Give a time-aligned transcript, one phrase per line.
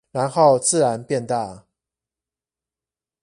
[0.09, 1.67] 然後自然變大